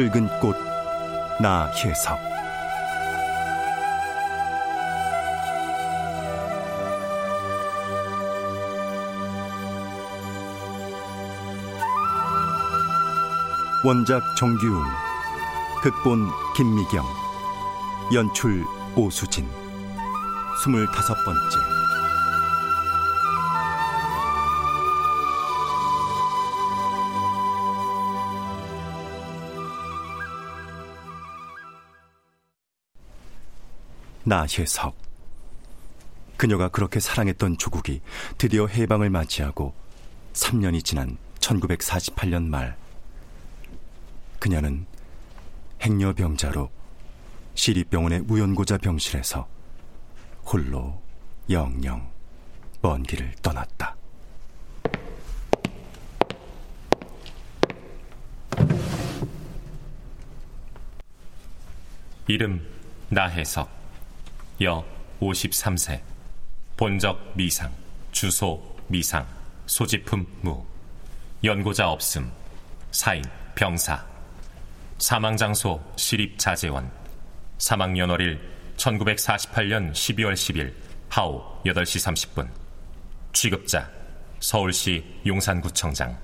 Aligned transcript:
붉은 0.00 0.28
꽃 0.40 0.56
나혜석. 1.42 2.18
원작 13.84 14.22
정규웅 14.38 14.82
극본 15.82 16.30
김미경 16.56 17.04
연출 18.14 18.64
오수진. 18.96 19.46
스물다섯 20.64 21.14
번째 21.26 21.40
나혜석 34.30 34.96
그녀가 36.36 36.68
그렇게 36.68 37.00
사랑했던 37.00 37.58
조국이 37.58 38.00
드디어 38.38 38.68
해방을 38.68 39.10
맞이하고 39.10 39.74
3년이 40.34 40.84
지난 40.84 41.18
1948년 41.40 42.44
말 42.44 42.76
그녀는 44.38 44.86
행여병자로 45.82 46.70
시립병원의 47.54 48.20
무연고자 48.20 48.78
병실에서 48.78 49.48
홀로 50.44 51.02
영영 51.50 52.08
먼 52.82 53.02
길을 53.02 53.34
떠났다. 53.42 53.96
이름 62.28 62.64
나혜석 63.08 63.79
여 64.62 64.84
53세. 65.20 66.02
본적 66.76 67.32
미상 67.34 67.72
주소 68.12 68.62
미상 68.88 69.26
소지품 69.64 70.26
무. 70.42 70.62
연고자 71.42 71.90
없음 71.90 72.30
사인 72.90 73.22
병사. 73.54 74.06
사망장소 74.98 75.82
시립자재원. 75.96 76.90
사망연월일 77.56 78.38
1948년 78.76 79.92
12월 79.92 80.34
10일 80.34 80.74
하오 81.08 81.62
8시 81.64 82.34
30분. 82.34 82.50
취급자 83.32 83.90
서울시 84.40 85.02
용산구청장 85.26 86.18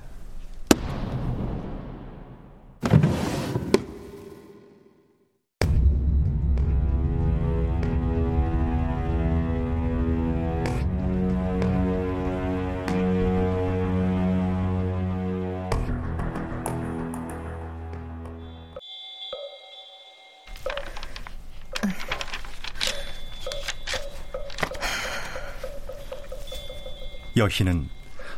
여희는 27.46 27.88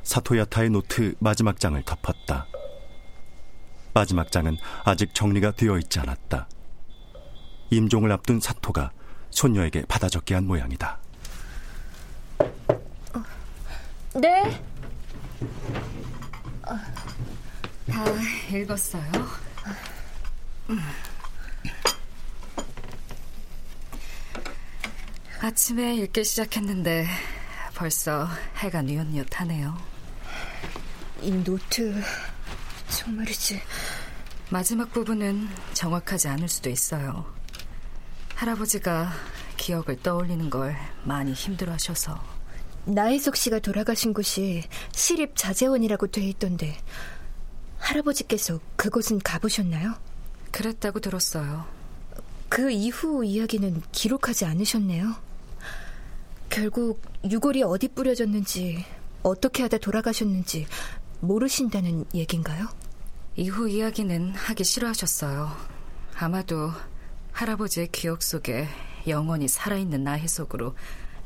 사토야타의 0.03 0.71
노트 0.71 1.15
마지막 1.19 1.59
장을 1.59 1.83
덮었다. 1.83 2.47
마지막 3.95 4.31
장은 4.31 4.57
아직 4.85 5.15
정리가 5.15 5.53
되어 5.53 5.79
있지 5.79 5.99
않았다. 5.99 6.49
임종을 7.71 8.13
앞둔 8.13 8.39
사토가 8.41 8.93
손녀에게 9.31 9.85
받아 9.89 10.09
적게 10.09 10.35
한 10.35 10.47
모양이다. 10.47 10.99
네. 14.15 14.63
다 17.87 18.05
읽었어요. 18.53 19.11
아침에 25.41 25.95
읽기 25.97 26.25
시작했는데 26.25 27.07
벌써 27.79 28.27
해가 28.57 28.83
뉘엿뉘엿하네요. 28.83 29.73
이 31.23 31.31
노트 31.31 31.95
정말이지. 32.91 33.63
마지막 34.51 34.93
부분은 34.93 35.49
정확하지 35.75 36.27
않을 36.27 36.49
수도 36.49 36.71
있어요. 36.71 37.25
할아버지가 38.35 39.13
기억을 39.57 40.03
떠올리는 40.03 40.51
걸 40.51 40.77
많이 41.05 41.33
힘들어하셔서. 41.33 42.21
나혜석 42.85 43.37
씨가 43.37 43.61
돌아가신 43.61 44.13
곳이 44.13 44.65
시립 44.91 45.37
자재원이라고 45.37 46.09
돼 46.09 46.23
있던데 46.23 46.77
할아버지께서 47.79 48.59
그곳은 48.75 49.21
가보셨나요? 49.21 49.95
그랬다고 50.51 50.99
들었어요. 50.99 51.65
그 52.49 52.73
이후 52.73 53.25
이야기는 53.25 53.83
기록하지 53.93 54.47
않으셨네요. 54.47 55.28
결국 56.59 57.01
유골이 57.25 57.63
어디 57.63 57.87
뿌려졌는지 57.87 58.85
어떻게 59.23 59.63
하다 59.63 59.79
돌아가셨는지 59.79 60.67
모르신다는 61.21 62.05
얘긴가요? 62.13 62.67
이후 63.37 63.69
이야기는 63.69 64.35
하기 64.35 64.65
싫어하셨어요. 64.65 65.53
아마도 66.17 66.73
할아버지의 67.31 67.91
기억 67.93 68.25
속에 68.25 68.67
영원히 69.07 69.47
살아있는 69.47 70.03
나혜 70.03 70.27
속으로 70.27 70.75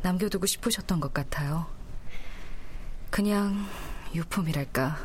남겨두고 0.03 0.45
싶으셨던 0.45 1.01
것 1.01 1.15
같아요. 1.15 1.65
그냥 3.09 3.57
유품이랄까. 4.15 4.99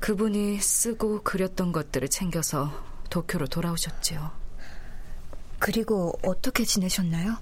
그분이 0.00 0.60
쓰고 0.62 1.24
그렸던 1.24 1.72
것들을 1.72 2.08
챙겨서 2.08 2.72
도쿄로 3.10 3.48
돌아오셨지요. 3.48 4.30
그리고 5.58 6.18
어떻게 6.22 6.64
지내셨나요? 6.64 7.36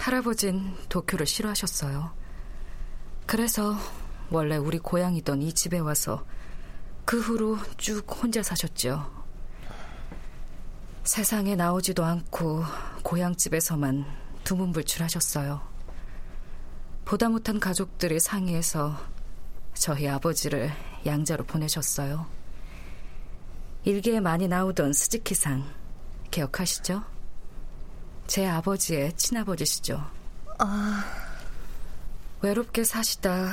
할아버진 0.00 0.74
도쿄를 0.88 1.26
싫어하셨어요. 1.26 2.10
그래서 3.26 3.76
원래 4.30 4.56
우리 4.56 4.78
고향이던 4.78 5.42
이 5.42 5.52
집에 5.52 5.78
와서 5.78 6.24
그 7.04 7.20
후로 7.20 7.58
쭉 7.76 8.04
혼자 8.10 8.42
사셨죠. 8.42 9.20
세상에 11.04 11.54
나오지도 11.54 12.02
않고 12.02 12.64
고향집에서만 13.02 14.06
두문불출하셨어요. 14.44 15.60
보다 17.04 17.28
못한 17.28 17.60
가족들이 17.60 18.20
상의해서 18.20 18.96
저희 19.74 20.08
아버지를 20.08 20.70
양자로 21.04 21.44
보내셨어요. 21.44 22.26
일기에 23.84 24.20
많이 24.20 24.48
나오던 24.48 24.94
스즈키상 24.94 25.64
기억하시죠? 26.30 27.09
제 28.30 28.46
아버지의 28.46 29.12
친아버지시죠. 29.16 30.08
아... 30.60 31.04
외롭게 32.40 32.84
사시다 32.84 33.48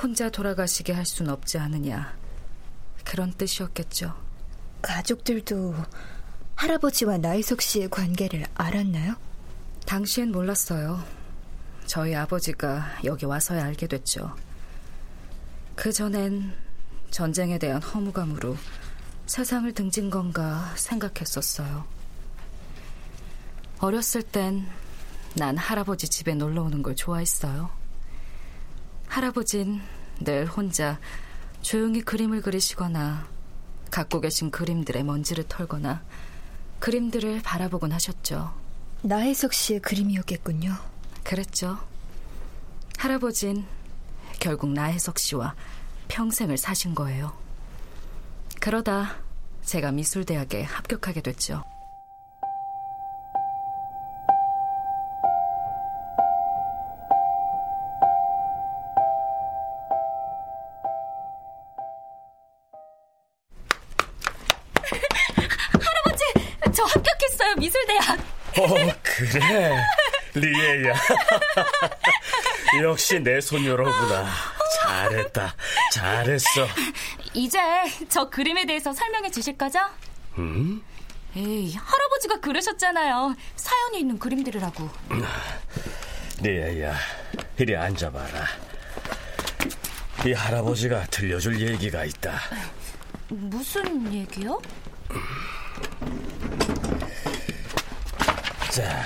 혼자 0.00 0.30
돌아가시게 0.30 0.94
할 0.94 1.04
순 1.04 1.28
없지 1.28 1.58
않느냐. 1.58 2.16
그런 3.04 3.34
뜻이었겠죠. 3.34 4.14
가족들도 4.80 5.74
할아버지와 6.56 7.18
나이석 7.18 7.60
씨의 7.60 7.90
관계를 7.90 8.46
알았나요? 8.54 9.16
당시엔 9.84 10.32
몰랐어요. 10.32 11.04
저희 11.84 12.14
아버지가 12.14 13.00
여기 13.04 13.26
와서야 13.26 13.62
알게 13.62 13.88
됐죠. 13.88 14.34
그 15.74 15.92
전엔 15.92 16.50
전쟁에 17.10 17.58
대한 17.58 17.82
허무감으로 17.82 18.56
세상을 19.26 19.70
등진 19.74 20.08
건가 20.08 20.72
생각했었어요. 20.76 21.92
어렸을 23.78 24.22
땐 24.22 24.66
난 25.36 25.56
할아버지 25.56 26.08
집에 26.08 26.34
놀러 26.34 26.62
오는 26.62 26.80
걸 26.80 26.94
좋아했어요. 26.94 27.68
할아버진 29.08 29.80
늘 30.20 30.46
혼자 30.46 31.00
조용히 31.60 32.02
그림을 32.02 32.40
그리시거나 32.40 33.26
갖고 33.90 34.20
계신 34.20 34.52
그림들의 34.52 35.02
먼지를 35.02 35.44
털거나 35.48 36.04
그림들을 36.78 37.42
바라보곤 37.42 37.90
하셨죠. 37.92 38.54
나혜석 39.02 39.52
씨의 39.54 39.80
그림이었겠군요. 39.80 40.72
그랬죠. 41.24 41.78
할아버진 42.96 43.66
결국 44.38 44.70
나혜석 44.70 45.18
씨와 45.18 45.56
평생을 46.06 46.58
사신 46.58 46.94
거예요. 46.94 47.36
그러다 48.60 49.16
제가 49.64 49.90
미술대학에 49.90 50.62
합격하게 50.62 51.22
됐죠. 51.22 51.64
미술대학. 67.64 68.18
어, 68.58 68.94
그래. 69.02 69.82
리에야. 70.34 70.94
역시 72.82 73.18
내 73.20 73.40
손녀로구나. 73.40 74.26
잘했다. 74.82 75.54
잘했어. 75.92 76.66
이제 77.32 77.58
저 78.08 78.28
그림에 78.28 78.66
대해서 78.66 78.92
설명해 78.92 79.30
주실 79.30 79.56
거죠? 79.56 79.78
음? 80.38 80.82
에이, 81.36 81.74
할아버지가 81.74 82.40
그러셨잖아요. 82.40 83.34
사연이 83.56 84.00
있는 84.00 84.18
그림들이라고. 84.18 84.88
리에야, 86.42 86.94
이리 87.56 87.76
앉아봐라. 87.76 88.46
이 90.26 90.32
할아버지가 90.32 91.06
들려줄 91.06 91.60
얘기가 91.60 92.04
있다. 92.04 92.38
무슨 93.28 94.12
얘기요? 94.12 94.60
자, 98.74 99.04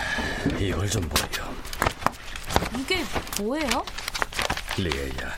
이걸 0.59 0.89
좀 0.89 1.07
보렴. 1.11 1.55
이게 2.81 3.05
뭐예요? 3.39 3.85
리에야, 4.79 5.37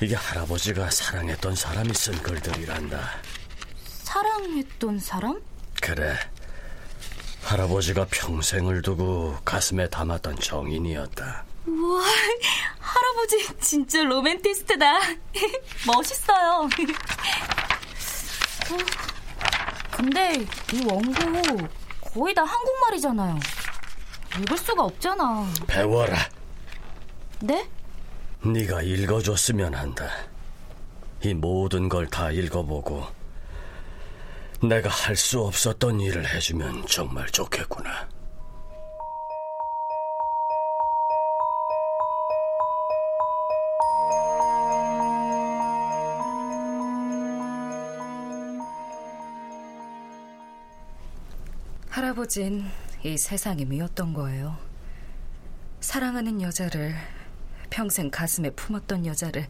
이게 0.00 0.14
할아버지가 0.14 0.90
사랑했던 0.90 1.54
사람이 1.54 1.92
쓴 1.92 2.14
글들이란다. 2.22 3.20
사랑했던 3.84 5.00
사람? 5.00 5.38
그래. 5.82 6.16
할아버지가 7.42 8.06
평생을 8.10 8.80
두고 8.80 9.36
가슴에 9.44 9.86
담았던 9.90 10.40
정인이었다. 10.40 11.44
우와, 11.66 12.02
할아버지 12.78 13.46
진짜 13.60 14.02
로맨티스트다. 14.02 14.98
멋있어요. 15.86 16.70
어, 18.70 18.78
근데 19.90 20.46
이 20.72 20.86
원고 20.86 21.79
거의 22.12 22.34
다 22.34 22.42
한국말이잖아요. 22.42 23.38
읽을 24.40 24.56
수가 24.58 24.84
없잖아. 24.84 25.46
배워라. 25.66 26.16
네? 27.40 27.68
네가 28.42 28.82
읽어줬으면 28.82 29.74
한다. 29.74 30.08
이 31.22 31.34
모든 31.34 31.88
걸 31.88 32.06
다 32.08 32.30
읽어보고 32.30 33.06
내가 34.62 34.88
할 34.88 35.16
수 35.16 35.40
없었던 35.42 36.00
일을 36.00 36.28
해주면 36.34 36.86
정말 36.86 37.26
좋겠구나. 37.28 38.08
할아버진 52.30 52.64
이 53.02 53.18
세상이 53.18 53.64
미웠던 53.64 54.14
거예요. 54.14 54.56
사랑하는 55.80 56.40
여자를 56.40 56.94
평생 57.70 58.08
가슴에 58.08 58.50
품었던 58.50 59.04
여자를 59.04 59.48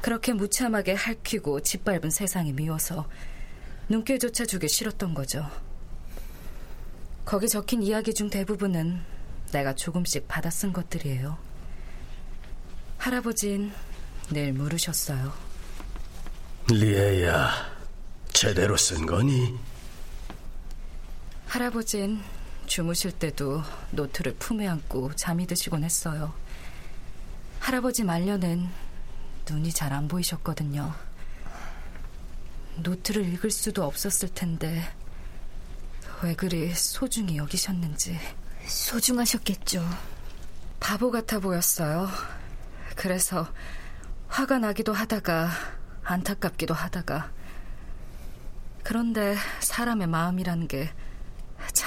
그렇게 0.00 0.32
무참하게 0.32 0.94
핥히고 0.94 1.62
짓밟은 1.62 2.10
세상이 2.10 2.52
미워서 2.52 3.08
눈길조차 3.88 4.46
주기 4.46 4.68
싫었던 4.68 5.12
거죠. 5.12 5.44
거기 7.24 7.48
적힌 7.48 7.82
이야기 7.82 8.14
중 8.14 8.30
대부분은 8.30 9.00
내가 9.50 9.74
조금씩 9.74 10.28
받아 10.28 10.50
쓴 10.50 10.72
것들이에요. 10.72 11.36
할아버진 12.98 13.72
늘 14.30 14.52
물으셨어요. 14.52 15.32
리에야, 16.70 17.50
제대로 18.32 18.76
쓴 18.76 19.04
거니? 19.04 19.58
할아버진 21.48 22.22
주무실 22.66 23.10
때도 23.10 23.62
노트를 23.92 24.34
품에 24.34 24.68
안고 24.68 25.14
잠이 25.14 25.46
드시곤 25.46 25.82
했어요. 25.82 26.34
할아버지 27.58 28.04
말년엔 28.04 28.68
눈이 29.48 29.72
잘 29.72 29.94
안 29.94 30.08
보이셨거든요. 30.08 30.94
노트를 32.76 33.24
읽을 33.32 33.50
수도 33.50 33.84
없었을 33.84 34.28
텐데 34.28 34.92
왜 36.22 36.34
그리 36.34 36.74
소중히 36.74 37.38
여기셨는지 37.38 38.18
소중하셨겠죠. 38.66 39.82
바보 40.78 41.10
같아 41.10 41.40
보였어요. 41.40 42.10
그래서 42.94 43.48
화가 44.28 44.58
나기도 44.58 44.92
하다가 44.92 45.48
안타깝기도 46.04 46.74
하다가 46.74 47.32
그런데 48.84 49.34
사람의 49.60 50.08
마음이라는 50.08 50.68
게 50.68 50.92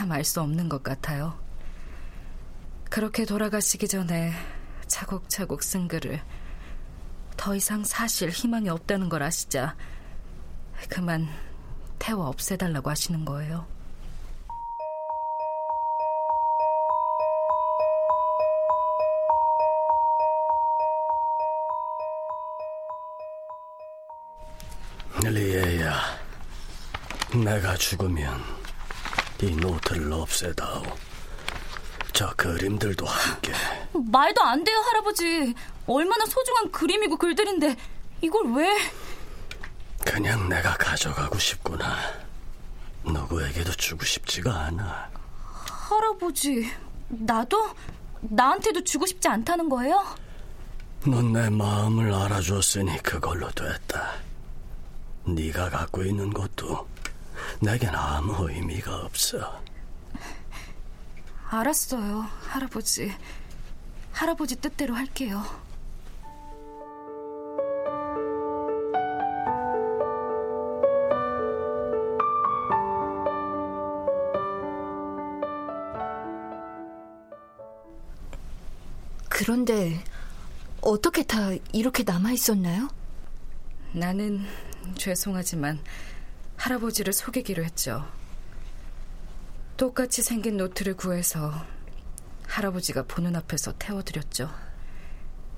참 0.02 0.12
알 0.12 0.24
수 0.24 0.42
없는 0.42 0.68
것 0.68 0.82
같아요. 0.82 1.38
그렇게 2.90 3.24
돌아가시기 3.24 3.88
전에 3.88 4.34
차곡차곡 4.88 5.62
쓴 5.62 5.88
글을 5.88 6.20
더 7.38 7.54
이상 7.54 7.84
사실 7.84 8.32
희망이 8.32 8.68
없다는 8.70 9.10
걸 9.10 9.22
아시자 9.22 9.76
그만 10.90 11.28
태워 12.00 12.26
없애달라고 12.30 12.90
하시는 12.90 13.24
거예요. 13.24 13.68
리에야, 25.24 26.02
내가 27.36 27.76
죽으면 27.76 28.61
이 29.42 29.56
노트를 29.56 30.12
없애다오. 30.14 30.84
저 32.14 32.30
그림들도 32.36 33.06
함께. 33.06 33.52
말도 33.94 34.42
안 34.44 34.64
돼요, 34.64 34.78
할아버지. 34.80 35.54
얼마나 35.88 36.26
소중한 36.26 36.72
그림이고 36.72 37.18
글들인데 37.18 37.76
이걸 38.22 38.54
왜? 38.54 38.78
그냥 40.06 40.48
내가 40.50 40.76
가져가고 40.78 41.38
싶구나. 41.40 41.96
누구에게도 43.04 43.72
주고 43.74 44.06
싶지가 44.06 44.66
않아. 44.66 45.10
할아버지, 45.90 46.72
나도 47.10 47.70
나한테도 48.22 48.84
주고 48.84 49.06
싶지 49.06 49.28
않다는 49.28 49.68
거예요? 49.70 50.04
넌 51.06 51.34
내 51.34 51.50
마음을 51.50 52.14
알아줬으니 52.14 53.02
그걸로 53.02 53.50
됐다. 53.52 54.14
네가 55.26 55.70
갖고 55.72 56.04
있는 56.04 56.32
것도 56.32 56.88
내겐 57.60 57.94
아무 57.96 58.50
의미가 58.50 59.06
없어. 59.06 59.62
알았어요, 61.50 62.22
할아버지. 62.48 63.14
할아버지 64.12 64.56
뜻대로 64.56 64.96
할게요. 64.96 65.44
그런데 79.28 80.04
어떻게 80.82 81.24
다 81.24 81.50
이렇게 81.74 82.04
남아 82.04 82.32
있었나요? 82.32 82.90
나는 83.92 84.46
죄송하지만 84.96 85.80
할아버지를 86.62 87.12
속이기로 87.12 87.64
했죠. 87.64 88.08
똑같이 89.78 90.22
생긴 90.22 90.58
노트를 90.58 90.96
구해서 90.96 91.52
할아버지가 92.46 93.04
보는 93.04 93.36
앞에서 93.36 93.74
태워드렸죠. 93.80 94.48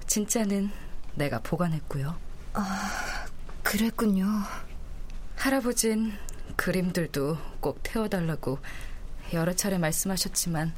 진짜는 0.08 0.72
내가 1.16 1.40
보관했고요. 1.40 2.18
아, 2.54 3.26
그랬군요. 3.64 4.26
할아버진 5.36 6.14
그림들도 6.56 7.38
꼭 7.60 7.80
태워달라고 7.84 8.60
여러 9.34 9.54
차례 9.54 9.78
말씀하셨지만 9.78 10.74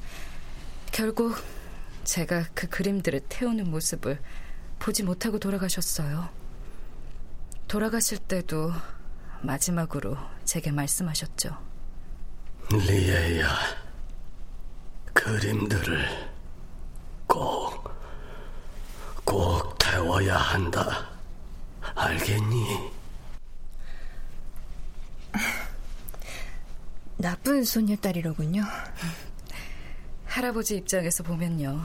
결국 0.91 1.35
제가 2.03 2.47
그 2.55 2.67
그림들을 2.67 3.21
태우는 3.29 3.69
모습을 3.69 4.19
보지 4.79 5.03
못하고 5.03 5.37
돌아가셨어요. 5.37 6.29
돌아가실 7.67 8.17
때도 8.17 8.71
마지막으로 9.45 10.17
제게 10.43 10.71
말씀하셨죠. 10.71 11.57
리에야, 12.71 13.47
그림들을 15.13 16.05
꼭, 17.27 17.89
꼭 19.23 19.77
태워야 19.77 20.37
한다. 20.37 21.09
알겠니? 21.95 22.91
나쁜 27.17 27.63
소녀딸이로군요. 27.63 28.63
할아버지 30.25 30.75
입장에서 30.75 31.23
보면요. 31.23 31.81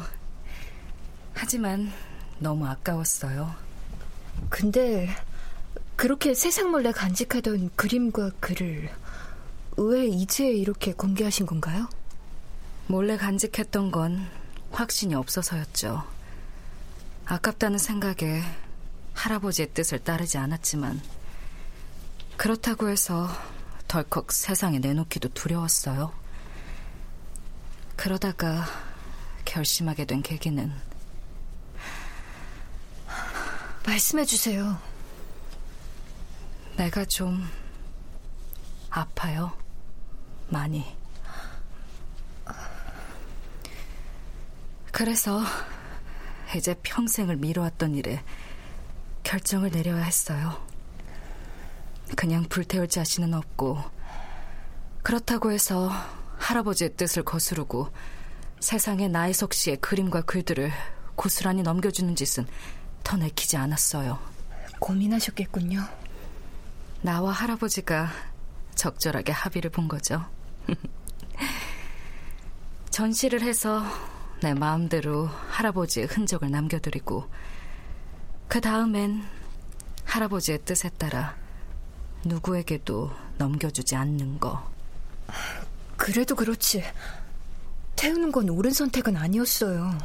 하지만 1.34 1.92
너무 2.38 2.66
아까웠어요. 2.66 3.54
근데 4.48 5.08
그렇게 6.00 6.32
세상 6.32 6.70
몰래 6.70 6.92
간직하던 6.92 7.72
그림과 7.76 8.30
글을 8.40 8.88
왜 9.76 10.06
이제 10.06 10.48
이렇게 10.48 10.94
공개하신 10.94 11.44
건가요? 11.44 11.90
몰래 12.86 13.18
간직했던 13.18 13.90
건 13.90 14.26
확신이 14.70 15.14
없어서였죠. 15.14 16.02
아깝다는 17.26 17.76
생각에 17.76 18.40
할아버지의 19.12 19.74
뜻을 19.74 19.98
따르지 19.98 20.38
않았지만 20.38 21.02
그렇다고 22.38 22.88
해서 22.88 23.28
덜컥 23.86 24.32
세상에 24.32 24.78
내놓기도 24.78 25.28
두려웠어요. 25.34 26.14
그러다가 27.96 28.64
결심하게 29.44 30.06
된 30.06 30.22
계기는 30.22 30.72
말씀해 33.84 34.24
주세요. 34.24 34.89
내가 36.80 37.04
좀 37.04 37.46
아파요. 38.88 39.52
많이. 40.48 40.96
그래서 44.90 45.42
이제 46.56 46.74
평생을 46.82 47.36
미뤄왔던 47.36 47.96
일에 47.96 48.24
결정을 49.24 49.72
내려야 49.72 50.02
했어요. 50.02 50.58
그냥 52.16 52.44
불태울 52.44 52.88
자신은 52.88 53.34
없고 53.34 53.78
그렇다고 55.02 55.52
해서 55.52 55.90
할아버지의 56.38 56.96
뜻을 56.96 57.24
거스르고 57.24 57.90
세상에 58.60 59.06
나혜석 59.06 59.52
씨의 59.52 59.76
그림과 59.82 60.22
글들을 60.22 60.72
고스란히 61.14 61.62
넘겨주는 61.62 62.16
짓은 62.16 62.46
더 63.04 63.18
내키지 63.18 63.58
않았어요. 63.58 64.18
고민하셨겠군요. 64.78 65.99
나와 67.02 67.32
할아버지가 67.32 68.10
적절하게 68.74 69.32
합의를 69.32 69.70
본 69.70 69.88
거죠. 69.88 70.24
전시를 72.90 73.42
해서 73.42 73.82
내 74.42 74.52
마음대로 74.52 75.26
할아버지의 75.48 76.06
흔적을 76.06 76.50
남겨드리고 76.50 77.28
그 78.48 78.60
다음엔 78.60 79.22
할아버지의 80.04 80.64
뜻에 80.64 80.90
따라 80.90 81.36
누구에게도 82.24 83.10
넘겨주지 83.38 83.96
않는 83.96 84.38
거. 84.38 84.70
그래도 85.96 86.34
그렇지. 86.34 86.82
태우는 87.96 88.32
건 88.32 88.48
옳은 88.48 88.72
선택은 88.72 89.16
아니었어요. 89.16 89.96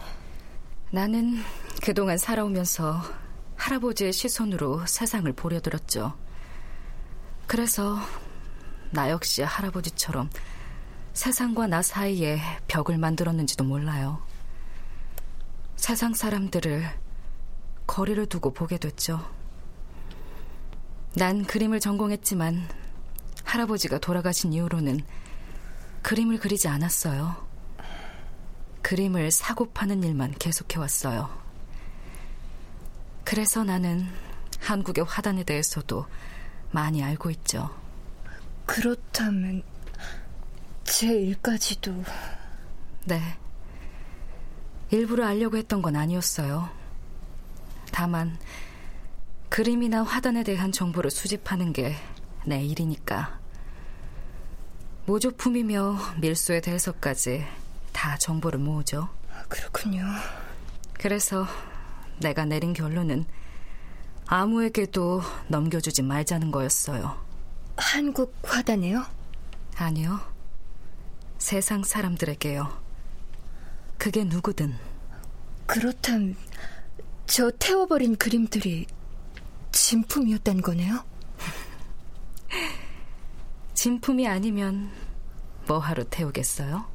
나는 0.91 1.41
그동안 1.81 2.17
살아오면서 2.17 3.01
할아버지의 3.55 4.13
시선으로 4.13 4.85
세상을 4.85 5.31
보려들었죠. 5.33 6.24
그래서 7.47 7.97
나 8.91 9.09
역시 9.09 9.41
할아버지처럼 9.41 10.29
세상과 11.13 11.67
나 11.67 11.81
사이에 11.81 12.39
벽을 12.67 12.97
만들었는지도 12.97 13.63
몰라요. 13.63 14.21
세상 15.75 16.13
사람들을 16.13 16.85
거리를 17.87 18.25
두고 18.25 18.53
보게 18.53 18.77
됐죠. 18.77 19.19
난 21.15 21.45
그림을 21.45 21.79
전공했지만 21.79 22.67
할아버지가 23.43 23.99
돌아가신 23.99 24.51
이후로는 24.51 24.99
그림을 26.01 26.39
그리지 26.39 26.67
않았어요. 26.67 27.35
그림을 28.81 29.31
사고 29.31 29.71
파는 29.71 30.03
일만 30.03 30.33
계속해왔어요. 30.37 31.29
그래서 33.23 33.63
나는 33.63 34.07
한국의 34.59 35.05
화단에 35.05 35.43
대해서도 35.43 36.05
많이 36.75 37.03
알고 37.03 37.31
있죠. 37.31 37.69
그렇다면 38.65 39.63
제 40.83 41.07
일까지도 41.07 42.03
네. 43.05 43.21
일부러 44.91 45.25
알려고 45.25 45.57
했던 45.57 45.81
건 45.81 45.95
아니었어요. 45.95 46.69
다만 47.91 48.37
그림이나 49.49 50.03
화단에 50.03 50.43
대한 50.43 50.71
정보를 50.71 51.09
수집하는 51.09 51.73
게 51.73 51.95
내 52.45 52.63
일이니까. 52.63 53.39
모조품이며 55.05 55.97
밀수에 56.21 56.61
대해서까지 56.61 57.43
다 57.91 58.17
정보를 58.17 58.59
모으죠. 58.59 59.09
그렇군요. 59.49 60.03
그래서 60.93 61.45
내가 62.19 62.45
내린 62.45 62.73
결론은 62.73 63.25
아무에게도 64.27 65.21
넘겨주지 65.47 66.01
말자는 66.01 66.51
거였어요. 66.51 67.23
한국 67.77 68.35
화단에요? 68.43 69.05
아니요. 69.75 70.19
세상 71.37 71.83
사람들에게요. 71.83 72.81
그게 73.97 74.23
누구든. 74.23 74.75
그렇다면 75.67 76.35
저 77.27 77.51
태워버린 77.51 78.15
그림들이 78.15 78.87
진품이었단 79.71 80.61
거네요? 80.61 81.03
진품이 83.73 84.27
아니면 84.27 84.91
뭐하러 85.67 86.03
태우겠어요? 86.05 86.85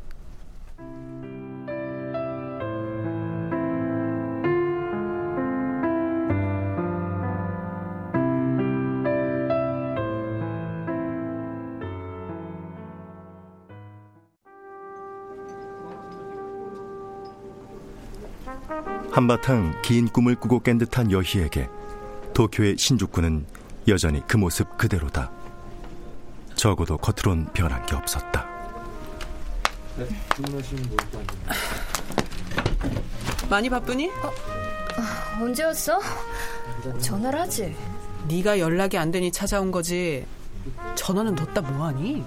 한바탕 19.13 19.75
긴 19.83 20.09
꿈을 20.09 20.37
꾸고 20.37 20.61
깬 20.61 20.79
듯한 20.79 21.11
여희에게 21.11 21.69
도쿄의 22.33 22.77
신주쿠는 22.79 23.45
여전히 23.89 24.23
그 24.27 24.37
모습 24.37 24.79
그대로다. 24.79 25.31
적어도 26.55 26.97
겉으론 26.97 27.47
변한 27.53 27.85
게 27.87 27.97
없었다. 27.97 28.49
많이 33.49 33.69
바쁘니? 33.69 34.11
언제 35.41 35.65
왔어? 35.65 36.01
전화를 37.01 37.41
하지. 37.41 37.77
네가 38.29 38.59
연락이 38.61 38.97
안 38.97 39.11
되니 39.11 39.33
찾아온 39.33 39.73
거지. 39.73 40.25
전화는 40.95 41.35
뒀다 41.35 41.61
뭐하니? 41.63 42.25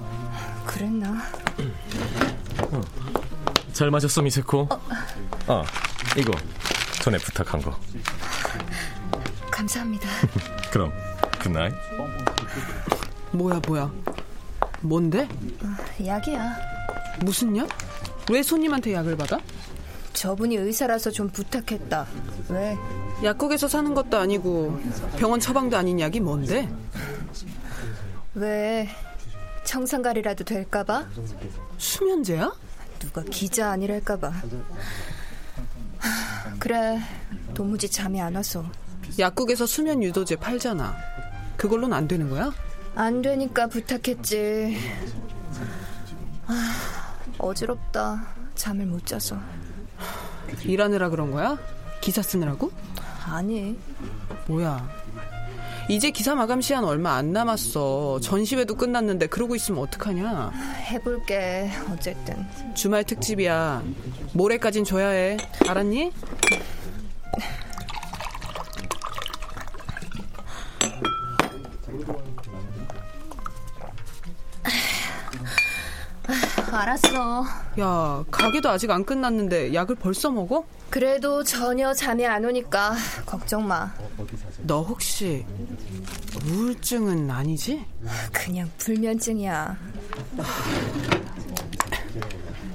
그랬나? 0.66 1.22
잘 3.72 3.90
마셨어 3.90 4.22
미세코. 4.22 4.68
아 5.48 5.64
이거 6.18 6.34
전에 7.04 7.18
부탁한 7.18 7.62
거. 7.62 7.78
감사합니다. 9.52 10.08
그럼 10.72 10.90
good 11.42 11.55
night. 11.55 11.74
뭐야 13.34 13.60
뭐야? 13.68 13.92
뭔데? 14.80 15.28
약이야. 16.06 16.56
무슨 17.20 17.58
약? 17.58 17.68
왜 18.32 18.42
손님한테 18.42 18.94
약을 18.94 19.18
받아? 19.18 19.38
저분이 20.14 20.56
의사라서 20.56 21.12
좀 21.12 21.28
부탁했다. 21.28 22.08
왜? 22.48 22.78
약국에서 23.22 23.68
사는 23.68 23.94
것도 23.94 24.18
아니고 24.18 24.80
병원 25.18 25.42
처방도 25.42 25.76
아닌 25.76 26.00
약이 26.00 26.22
뭔데? 26.22 26.70
왜? 28.34 28.88
청산가리라도 29.66 30.46
될까봐? 30.46 31.08
수면제야? 31.78 32.50
누가 33.00 33.24
기자 33.24 33.72
아니랄까봐. 33.72 34.32
그래, 36.64 36.98
도무지 37.54 37.90
잠이 37.92 38.22
안 38.22 38.36
와서. 38.36 38.64
약국에서 39.20 39.66
수면 39.66 40.02
유도제 40.02 40.38
팔잖아. 40.38 40.96
그걸로는 41.58 41.92
안 41.92 42.08
되는 42.08 42.30
거야? 42.30 42.54
안 42.96 43.22
되니까 43.22 43.68
부탁했지. 43.68 44.78
아, 46.48 47.16
어지럽다. 47.38 48.28
잠을 48.56 48.86
못 48.86 49.06
자서. 49.06 49.38
일하느라 50.64 51.10
그런 51.10 51.32
거야? 51.32 51.58
기사 52.00 52.22
쓰느라고? 52.22 52.72
아니. 53.26 53.78
뭐야? 54.48 54.90
이제 55.90 56.12
기사 56.12 56.34
마감 56.34 56.62
시한 56.62 56.86
얼마 56.86 57.16
안 57.16 57.34
남았어. 57.34 58.20
전시회도 58.22 58.76
끝났는데 58.76 59.28
그러고 59.28 59.56
있으면 59.56 59.82
어떡하냐? 59.82 60.52
해볼게. 60.92 61.70
어쨌든. 61.92 62.46
주말 62.74 63.04
특집이야. 63.04 63.84
모레까진 64.34 64.86
줘야 64.86 65.10
해. 65.10 65.38
알았니? 65.68 66.12
알았어. 76.76 77.46
야, 77.80 78.24
가게도 78.32 78.70
아직 78.70 78.90
안 78.92 79.06
끝났는데 79.06 79.74
약을 79.74 79.96
벌써 79.96 80.30
먹어? 80.32 80.66
그래도 80.90 81.44
전혀 81.44 81.94
잠이 81.94 82.26
안 82.26 82.46
오니까 82.46 82.94
걱정 83.26 83.68
마. 83.68 83.92
너 84.62 84.82
혹시 84.82 85.46
우울증은 86.46 87.30
아니지? 87.32 87.86
그냥 88.32 88.70
불면증이야. 88.78 89.78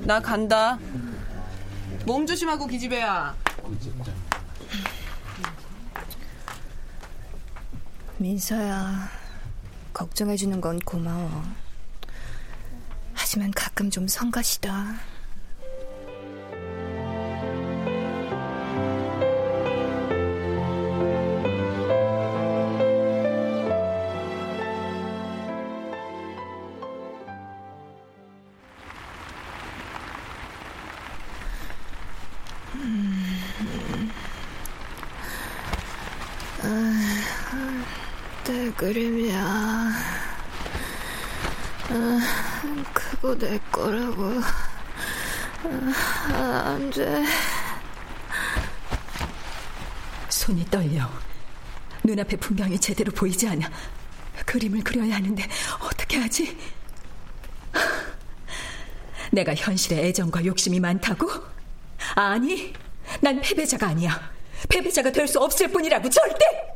나 0.00 0.21
간다. 0.21 0.78
몸 2.07 2.26
조심하고 2.26 2.67
기집애야. 2.67 3.37
민서야, 8.17 9.09
걱정해주는 9.93 10.61
건 10.61 10.81
고마워. 10.81 11.43
하지만 13.28 13.50
가끔 13.50 13.90
좀 13.90 14.08
성가시다. 14.08 14.94
내 38.47 38.71
그림이야. 38.73 39.38
아, 41.91 42.57
그거 43.21 43.35
내 43.37 43.59
거라고. 43.71 44.41
아, 46.33 46.63
안 46.67 46.91
돼. 46.91 47.25
손이 50.28 50.65
떨려. 50.71 51.09
눈앞에 52.04 52.37
풍경이 52.37 52.78
제대로 52.78 53.11
보이지 53.13 53.49
않아. 53.49 53.69
그림을 54.47 54.83
그려야 54.85 55.17
하는데 55.17 55.47
어떻게 55.81 56.19
하지? 56.19 56.57
내가 59.33 59.54
현실에 59.54 60.07
애정과 60.07 60.45
욕심이 60.45 60.81
많다고? 60.81 61.28
아니, 62.15 62.73
난 63.21 63.41
패배자가 63.41 63.89
아니야. 63.89 64.31
패배자가 64.69 65.13
될 65.13 65.28
수 65.28 65.39
없을 65.41 65.69
뿐이라고 65.71 66.09
절대! 66.09 66.68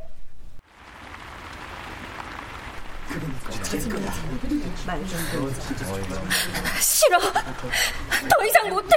싫어. 6.81 7.19
더 7.21 8.45
이상 8.47 8.69
못해. 8.71 8.97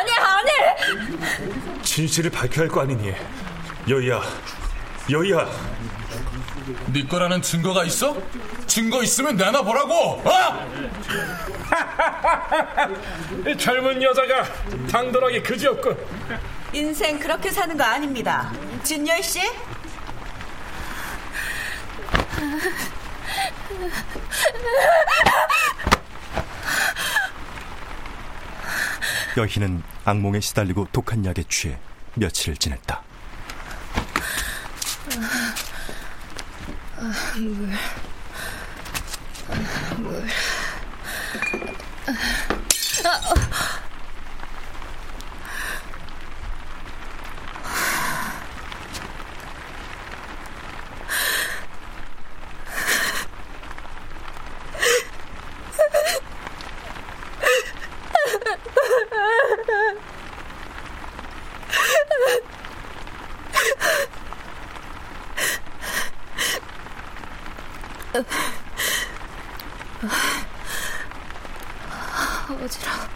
아니야, 0.00 0.16
안 0.36 0.48
해. 0.48 1.82
진실을 1.82 2.30
밝혀야 2.30 2.64
할 2.64 2.68
거 2.68 2.82
아니니. 2.82 3.12
여희야, 3.88 4.20
여희야. 5.10 5.46
네 6.86 7.04
거라는 7.06 7.42
증거가 7.42 7.84
있어? 7.84 8.16
증거 8.66 9.02
있으면 9.02 9.36
내놔 9.36 9.62
보라고. 9.62 10.22
어? 10.24 10.68
이 13.46 13.58
젊은 13.58 14.02
여자가 14.02 14.44
당돌하게 14.90 15.42
그지없군. 15.42 15.96
인생 16.72 17.18
그렇게 17.18 17.50
사는 17.50 17.76
거 17.76 17.84
아닙니다. 17.84 18.50
진열 18.82 19.22
씨? 19.22 19.40
여희는 29.36 29.82
악몽에 30.04 30.40
시달리고 30.40 30.88
독한 30.92 31.24
약에 31.24 31.42
취해 31.48 31.78
며칠을 32.14 32.56
지냈다. 32.56 33.02
물. 37.36 37.72
물. 39.98 40.28
어 43.04 43.10
지러워. 72.68 73.08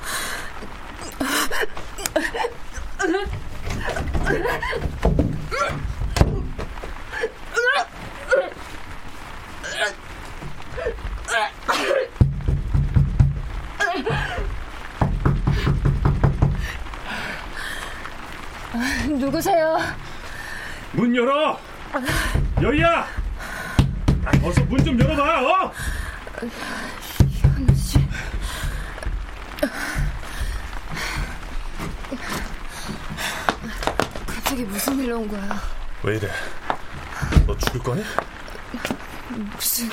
누구세요? 19.08 19.78
문 20.92 21.14
열어. 21.14 21.58
여희야. 22.62 23.06
아, 24.24 24.30
어서 24.42 24.62
문 24.64 24.84
좀 24.84 24.98
열어봐. 25.00 25.42
어? 25.42 25.72
갑자기 34.58 34.64
무슨 34.64 34.98
일로 34.98 35.20
온 35.20 35.28
거야? 35.28 35.60
왜 36.02 36.16
이래? 36.16 36.28
너 37.46 37.56
죽을 37.56 37.80
거니? 37.80 38.02
무슨... 39.54 39.88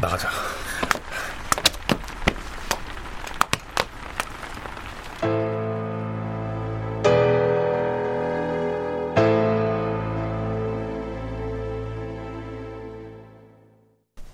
나가자. 0.00 0.28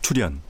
출연 0.00 0.40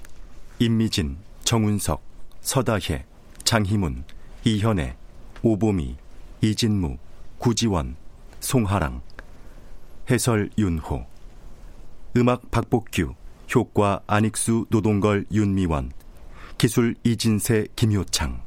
임미진, 0.61 1.17
정운석, 1.43 2.03
서다혜, 2.41 3.05
장희문, 3.43 4.05
이현애, 4.45 4.97
오보미, 5.43 5.97
이진무, 6.41 6.99
구지원, 7.39 7.97
송하랑 8.45 9.01
해설 10.11 10.51
윤호 10.59 11.07
음악 12.19 12.51
박복규 12.51 13.15
효과 13.55 14.03
안익수 14.07 14.67
노동걸 14.69 15.25
윤미원 15.33 15.93
기술 16.59 16.95
이진세 17.03 17.69
김효창. 17.75 18.43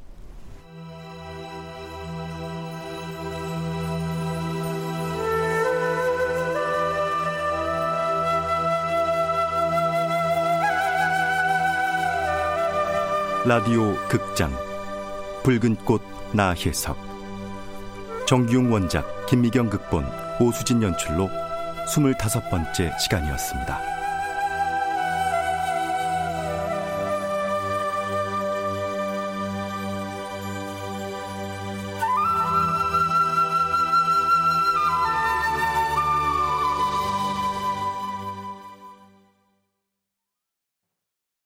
라디오 13.46 13.96
극장 14.10 14.52
붉은 15.44 15.78
꽃 15.78 16.02
나혜석 16.34 17.17
정기용 18.28 18.70
원작 18.74 19.06
김미경 19.28 19.70
극본 19.70 20.06
오수진 20.42 20.84
연출로 20.84 21.30
스물다섯 21.88 22.50
번째 22.50 22.92
시간이었습니다. 23.00 23.97